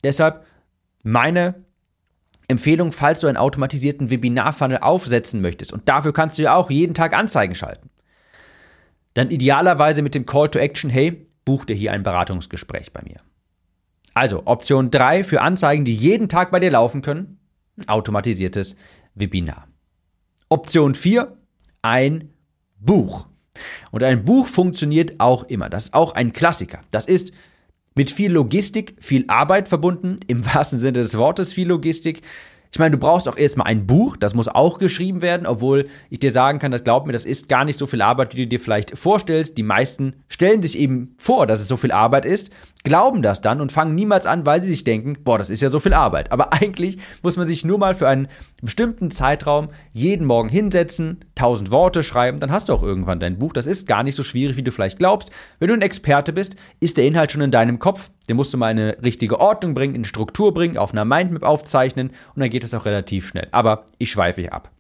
Deshalb 0.02 0.44
meine 1.02 1.63
Empfehlung, 2.48 2.92
falls 2.92 3.20
du 3.20 3.26
einen 3.26 3.36
automatisierten 3.36 4.10
Webinar-Funnel 4.10 4.78
aufsetzen 4.78 5.40
möchtest. 5.40 5.72
Und 5.72 5.88
dafür 5.88 6.12
kannst 6.12 6.38
du 6.38 6.42
ja 6.42 6.54
auch 6.54 6.70
jeden 6.70 6.94
Tag 6.94 7.14
Anzeigen 7.14 7.54
schalten. 7.54 7.90
Dann 9.14 9.30
idealerweise 9.30 10.02
mit 10.02 10.14
dem 10.14 10.26
Call 10.26 10.50
to 10.50 10.58
Action, 10.58 10.90
hey, 10.90 11.26
buch 11.44 11.64
dir 11.64 11.76
hier 11.76 11.92
ein 11.92 12.02
Beratungsgespräch 12.02 12.92
bei 12.92 13.02
mir. 13.02 13.16
Also 14.12 14.42
Option 14.46 14.90
3 14.90 15.24
für 15.24 15.40
Anzeigen, 15.40 15.84
die 15.84 15.94
jeden 15.94 16.28
Tag 16.28 16.50
bei 16.50 16.60
dir 16.60 16.70
laufen 16.70 17.02
können, 17.02 17.38
automatisiertes 17.86 18.76
Webinar. 19.14 19.66
Option 20.48 20.94
4, 20.94 21.36
ein 21.82 22.30
Buch. 22.78 23.26
Und 23.90 24.02
ein 24.02 24.24
Buch 24.24 24.46
funktioniert 24.46 25.14
auch 25.18 25.44
immer. 25.44 25.70
Das 25.70 25.84
ist 25.84 25.94
auch 25.94 26.12
ein 26.12 26.32
Klassiker. 26.32 26.80
Das 26.90 27.06
ist 27.06 27.32
mit 27.94 28.10
viel 28.10 28.32
Logistik, 28.32 28.94
viel 29.00 29.24
Arbeit 29.28 29.68
verbunden, 29.68 30.16
im 30.26 30.44
wahrsten 30.46 30.78
Sinne 30.78 30.92
des 30.92 31.16
Wortes 31.16 31.52
viel 31.52 31.68
Logistik. 31.68 32.22
Ich 32.74 32.80
meine, 32.80 32.90
du 32.90 32.98
brauchst 32.98 33.28
auch 33.28 33.36
erstmal 33.36 33.68
ein 33.68 33.86
Buch, 33.86 34.16
das 34.16 34.34
muss 34.34 34.48
auch 34.48 34.80
geschrieben 34.80 35.22
werden, 35.22 35.46
obwohl 35.46 35.86
ich 36.10 36.18
dir 36.18 36.32
sagen 36.32 36.58
kann, 36.58 36.72
das 36.72 36.82
glaub 36.82 37.06
mir, 37.06 37.12
das 37.12 37.24
ist 37.24 37.48
gar 37.48 37.64
nicht 37.64 37.78
so 37.78 37.86
viel 37.86 38.02
Arbeit, 38.02 38.34
wie 38.34 38.38
du 38.38 38.46
dir 38.48 38.58
vielleicht 38.58 38.98
vorstellst. 38.98 39.56
Die 39.58 39.62
meisten 39.62 40.16
stellen 40.26 40.60
sich 40.60 40.76
eben 40.76 41.14
vor, 41.16 41.46
dass 41.46 41.60
es 41.60 41.68
so 41.68 41.76
viel 41.76 41.92
Arbeit 41.92 42.24
ist, 42.24 42.50
glauben 42.82 43.22
das 43.22 43.40
dann 43.40 43.60
und 43.60 43.70
fangen 43.70 43.94
niemals 43.94 44.26
an, 44.26 44.44
weil 44.44 44.60
sie 44.60 44.70
sich 44.70 44.82
denken, 44.82 45.18
boah, 45.22 45.38
das 45.38 45.50
ist 45.50 45.62
ja 45.62 45.68
so 45.68 45.78
viel 45.78 45.94
Arbeit. 45.94 46.32
Aber 46.32 46.52
eigentlich 46.52 46.98
muss 47.22 47.36
man 47.36 47.46
sich 47.46 47.64
nur 47.64 47.78
mal 47.78 47.94
für 47.94 48.08
einen 48.08 48.26
bestimmten 48.60 49.12
Zeitraum 49.12 49.68
jeden 49.92 50.26
Morgen 50.26 50.48
hinsetzen, 50.48 51.24
tausend 51.36 51.70
Worte 51.70 52.02
schreiben, 52.02 52.40
dann 52.40 52.50
hast 52.50 52.68
du 52.68 52.72
auch 52.72 52.82
irgendwann 52.82 53.20
dein 53.20 53.38
Buch. 53.38 53.52
Das 53.52 53.66
ist 53.66 53.86
gar 53.86 54.02
nicht 54.02 54.16
so 54.16 54.24
schwierig, 54.24 54.56
wie 54.56 54.64
du 54.64 54.72
vielleicht 54.72 54.98
glaubst. 54.98 55.30
Wenn 55.60 55.68
du 55.68 55.74
ein 55.74 55.82
Experte 55.82 56.32
bist, 56.32 56.56
ist 56.80 56.96
der 56.96 57.06
Inhalt 57.06 57.30
schon 57.30 57.40
in 57.40 57.52
deinem 57.52 57.78
Kopf. 57.78 58.10
Den 58.28 58.36
musst 58.36 58.52
du 58.52 58.58
mal 58.58 58.70
in 58.70 58.78
eine 58.78 59.02
richtige 59.02 59.40
Ordnung 59.40 59.74
bringen, 59.74 59.94
in 59.94 60.04
Struktur 60.04 60.54
bringen, 60.54 60.78
auf 60.78 60.92
einer 60.92 61.04
Mindmap 61.04 61.42
aufzeichnen 61.42 62.10
und 62.34 62.40
dann 62.40 62.50
geht 62.50 62.64
es 62.64 62.74
auch 62.74 62.86
relativ 62.86 63.28
schnell. 63.28 63.48
Aber 63.52 63.84
ich 63.98 64.10
schweife 64.10 64.40
hier 64.40 64.52
ab. 64.52 64.70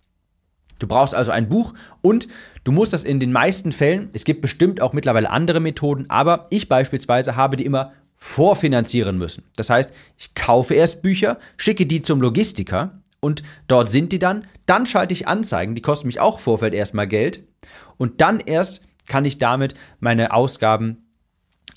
Du 0.78 0.86
brauchst 0.86 1.14
also 1.14 1.30
ein 1.30 1.48
Buch 1.48 1.74
und 2.02 2.26
du 2.64 2.72
musst 2.72 2.92
das 2.92 3.04
in 3.04 3.20
den 3.20 3.32
meisten 3.32 3.72
Fällen, 3.72 4.10
es 4.12 4.24
gibt 4.24 4.42
bestimmt 4.42 4.80
auch 4.80 4.92
mittlerweile 4.92 5.30
andere 5.30 5.60
Methoden, 5.60 6.10
aber 6.10 6.46
ich 6.50 6.68
beispielsweise 6.68 7.36
habe 7.36 7.56
die 7.56 7.64
immer 7.64 7.92
vorfinanzieren 8.16 9.18
müssen. 9.18 9.44
Das 9.56 9.70
heißt, 9.70 9.92
ich 10.16 10.34
kaufe 10.34 10.74
erst 10.74 11.02
Bücher, 11.02 11.38
schicke 11.56 11.86
die 11.86 12.02
zum 12.02 12.20
Logistiker 12.20 13.00
und 13.20 13.42
dort 13.68 13.90
sind 13.90 14.12
die 14.12 14.18
dann, 14.18 14.46
dann 14.66 14.86
schalte 14.86 15.14
ich 15.14 15.28
Anzeigen, 15.28 15.74
die 15.74 15.82
kosten 15.82 16.06
mich 16.06 16.20
auch 16.20 16.38
Vorfeld 16.38 16.74
erstmal 16.74 17.06
Geld 17.06 17.44
und 17.96 18.20
dann 18.20 18.40
erst 18.40 18.82
kann 19.06 19.24
ich 19.24 19.38
damit 19.38 19.74
meine 20.00 20.32
Ausgaben 20.32 21.04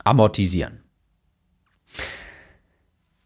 amortisieren. 0.04 0.80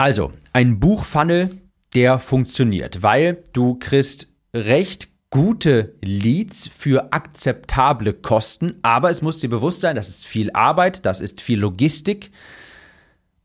Also, 0.01 0.34
ein 0.51 0.79
Buchfunnel, 0.79 1.62
der 1.93 2.17
funktioniert, 2.17 3.03
weil 3.03 3.43
du 3.53 3.75
kriegst 3.75 4.34
recht 4.51 5.10
gute 5.29 5.93
Leads 6.01 6.67
für 6.67 7.13
akzeptable 7.13 8.13
Kosten, 8.13 8.79
aber 8.81 9.12
es 9.12 9.22
muss 9.22 9.38
dir 9.38 9.51
bewusst 9.51 9.79
sein, 9.79 9.96
das 9.96 10.10
ist 10.10 10.25
viel 10.25 10.50
Arbeit, 10.53 11.05
das 11.05 11.22
ist 11.22 11.39
viel 11.39 11.60
Logistik 11.60 12.31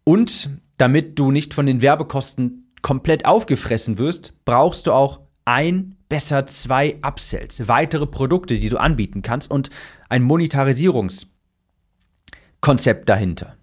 und 0.03 0.49
damit 0.79 1.19
du 1.19 1.31
nicht 1.31 1.53
von 1.53 1.67
den 1.67 1.83
Werbekosten 1.83 2.73
komplett 2.81 3.27
aufgefressen 3.27 3.99
wirst, 3.99 4.33
brauchst 4.47 4.87
du 4.87 4.93
auch 4.93 5.21
ein, 5.45 5.97
besser 6.09 6.47
zwei 6.47 6.97
Upsells, 7.03 7.69
weitere 7.69 8.07
Produkte, 8.07 8.59
die 8.59 8.71
du 8.71 8.79
anbieten 8.79 9.21
kannst 9.21 9.51
und 9.51 9.69
ein 10.09 10.23
Monetarisierungskonzept 10.23 13.07
dahinter. 13.07 13.56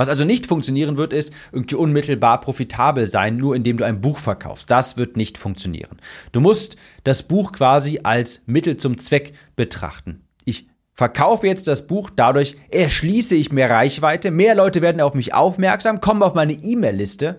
Was 0.00 0.08
also 0.08 0.24
nicht 0.24 0.46
funktionieren 0.46 0.96
wird, 0.96 1.12
ist 1.12 1.30
irgendwie 1.52 1.74
unmittelbar 1.74 2.40
profitabel 2.40 3.04
sein, 3.04 3.36
nur 3.36 3.54
indem 3.54 3.76
du 3.76 3.84
ein 3.84 4.00
Buch 4.00 4.16
verkaufst. 4.16 4.70
Das 4.70 4.96
wird 4.96 5.18
nicht 5.18 5.36
funktionieren. 5.36 5.98
Du 6.32 6.40
musst 6.40 6.76
das 7.04 7.22
Buch 7.22 7.52
quasi 7.52 8.00
als 8.02 8.42
Mittel 8.46 8.78
zum 8.78 8.96
Zweck 8.96 9.34
betrachten. 9.56 10.22
Ich 10.46 10.68
verkaufe 10.94 11.46
jetzt 11.46 11.68
das 11.68 11.86
Buch, 11.86 12.08
dadurch 12.08 12.56
erschließe 12.70 13.36
ich 13.36 13.52
mehr 13.52 13.68
Reichweite, 13.68 14.30
mehr 14.30 14.54
Leute 14.54 14.80
werden 14.80 15.02
auf 15.02 15.12
mich 15.12 15.34
aufmerksam, 15.34 16.00
kommen 16.00 16.22
auf 16.22 16.32
meine 16.32 16.54
E-Mail-Liste 16.54 17.38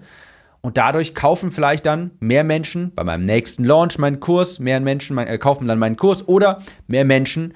und 0.61 0.77
dadurch 0.77 1.15
kaufen 1.15 1.49
vielleicht 1.49 1.87
dann 1.87 2.11
mehr 2.19 2.43
Menschen 2.43 2.93
bei 2.93 3.03
meinem 3.03 3.23
nächsten 3.23 3.63
Launch 3.63 3.97
meinen 3.97 4.19
Kurs, 4.19 4.59
mehr 4.59 4.79
Menschen 4.81 5.17
äh, 5.17 5.39
kaufen 5.39 5.67
dann 5.67 5.79
meinen 5.79 5.97
Kurs 5.97 6.27
oder 6.27 6.61
mehr 6.85 7.05
Menschen 7.05 7.55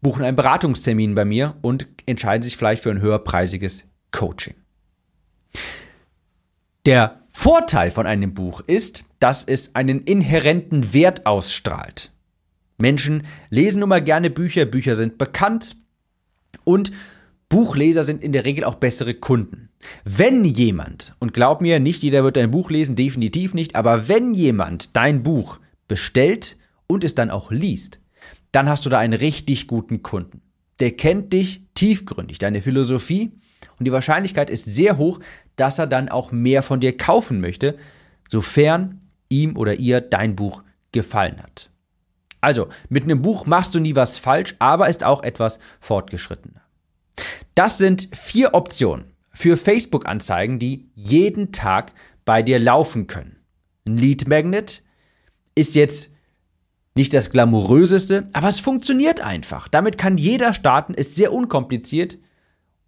buchen 0.00 0.24
einen 0.24 0.34
Beratungstermin 0.34 1.14
bei 1.14 1.24
mir 1.24 1.54
und 1.62 1.86
entscheiden 2.06 2.42
sich 2.42 2.56
vielleicht 2.56 2.82
für 2.82 2.90
ein 2.90 3.00
höherpreisiges 3.00 3.84
Coaching. 4.12 4.54
Der 6.86 7.20
Vorteil 7.28 7.90
von 7.90 8.06
einem 8.06 8.34
Buch 8.34 8.60
ist, 8.66 9.04
dass 9.20 9.44
es 9.44 9.74
einen 9.74 10.02
inhärenten 10.02 10.92
Wert 10.94 11.26
ausstrahlt. 11.26 12.12
Menschen 12.78 13.24
lesen 13.50 13.80
nun 13.80 13.88
mal 13.88 14.02
gerne 14.02 14.30
Bücher, 14.30 14.64
Bücher 14.64 14.94
sind 14.94 15.18
bekannt 15.18 15.76
und 16.64 16.92
Buchleser 17.48 18.02
sind 18.02 18.22
in 18.22 18.32
der 18.32 18.44
Regel 18.44 18.64
auch 18.64 18.76
bessere 18.76 19.14
Kunden. 19.14 19.68
Wenn 20.04 20.44
jemand, 20.44 21.14
und 21.18 21.34
glaub 21.34 21.60
mir, 21.60 21.80
nicht 21.80 22.02
jeder 22.02 22.24
wird 22.24 22.36
dein 22.36 22.50
Buch 22.50 22.70
lesen, 22.70 22.96
definitiv 22.96 23.54
nicht, 23.54 23.76
aber 23.76 24.08
wenn 24.08 24.34
jemand 24.34 24.96
dein 24.96 25.22
Buch 25.22 25.60
bestellt 25.86 26.56
und 26.86 27.04
es 27.04 27.14
dann 27.14 27.30
auch 27.30 27.50
liest, 27.50 28.00
dann 28.52 28.68
hast 28.68 28.86
du 28.86 28.90
da 28.90 28.98
einen 28.98 29.12
richtig 29.12 29.66
guten 29.66 30.02
Kunden. 30.02 30.40
Der 30.80 30.92
kennt 30.92 31.32
dich 31.32 31.62
tiefgründig, 31.82 32.38
deine 32.38 32.62
Philosophie 32.62 33.32
und 33.76 33.86
die 33.86 33.92
Wahrscheinlichkeit 33.92 34.50
ist 34.50 34.66
sehr 34.66 34.98
hoch, 34.98 35.18
dass 35.56 35.80
er 35.80 35.88
dann 35.88 36.08
auch 36.08 36.30
mehr 36.30 36.62
von 36.62 36.78
dir 36.78 36.96
kaufen 36.96 37.40
möchte, 37.40 37.76
sofern 38.28 39.00
ihm 39.28 39.56
oder 39.56 39.74
ihr 39.74 40.00
dein 40.00 40.36
Buch 40.36 40.62
gefallen 40.92 41.42
hat. 41.42 41.70
Also, 42.40 42.68
mit 42.88 43.02
einem 43.02 43.20
Buch 43.20 43.46
machst 43.46 43.74
du 43.74 43.80
nie 43.80 43.96
was 43.96 44.16
falsch, 44.18 44.54
aber 44.60 44.88
ist 44.88 45.02
auch 45.02 45.24
etwas 45.24 45.58
fortgeschrittener. 45.80 46.60
Das 47.56 47.78
sind 47.78 48.08
vier 48.12 48.54
Optionen 48.54 49.06
für 49.32 49.56
Facebook-Anzeigen, 49.56 50.60
die 50.60 50.88
jeden 50.94 51.50
Tag 51.50 51.94
bei 52.24 52.44
dir 52.44 52.60
laufen 52.60 53.08
können. 53.08 53.38
Ein 53.84 53.96
Lead 53.96 54.28
Magnet 54.28 54.84
ist 55.56 55.74
jetzt 55.74 56.11
nicht 56.94 57.14
das 57.14 57.30
glamouröseste, 57.30 58.26
aber 58.32 58.48
es 58.48 58.60
funktioniert 58.60 59.20
einfach. 59.20 59.68
Damit 59.68 59.98
kann 59.98 60.18
jeder 60.18 60.52
starten, 60.52 60.94
ist 60.94 61.16
sehr 61.16 61.32
unkompliziert 61.32 62.18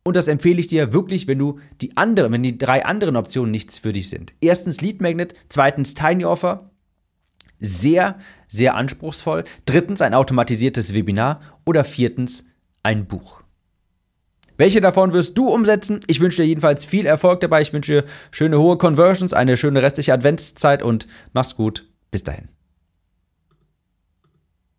und 0.04 0.16
das 0.16 0.28
empfehle 0.28 0.60
ich 0.60 0.66
dir 0.66 0.92
wirklich, 0.92 1.26
wenn 1.26 1.38
du 1.38 1.58
die 1.80 1.96
anderen, 1.96 2.32
wenn 2.32 2.42
die 2.42 2.58
drei 2.58 2.84
anderen 2.84 3.16
Optionen 3.16 3.50
nichts 3.50 3.78
für 3.78 3.94
dich 3.94 4.10
sind. 4.10 4.34
Erstens 4.40 4.82
Lead 4.82 5.00
Magnet, 5.00 5.34
zweitens 5.48 5.94
Tiny 5.94 6.26
Offer, 6.26 6.70
sehr, 7.58 8.18
sehr 8.46 8.74
anspruchsvoll. 8.74 9.44
Drittens 9.64 10.02
ein 10.02 10.12
automatisiertes 10.12 10.92
Webinar 10.92 11.40
oder 11.64 11.84
viertens 11.84 12.44
ein 12.82 13.06
Buch. 13.06 13.40
Welche 14.58 14.82
davon 14.82 15.12
wirst 15.14 15.38
du 15.38 15.48
umsetzen? 15.48 16.00
Ich 16.06 16.20
wünsche 16.20 16.42
dir 16.42 16.48
jedenfalls 16.48 16.84
viel 16.84 17.06
Erfolg 17.06 17.40
dabei. 17.40 17.62
Ich 17.62 17.72
wünsche 17.72 18.02
dir 18.02 18.04
schöne 18.30 18.60
hohe 18.60 18.76
Conversions, 18.76 19.32
eine 19.32 19.56
schöne 19.56 19.82
restliche 19.82 20.12
Adventszeit 20.12 20.82
und 20.82 21.08
mach's 21.32 21.56
gut. 21.56 21.88
Bis 22.10 22.22
dahin. 22.22 22.48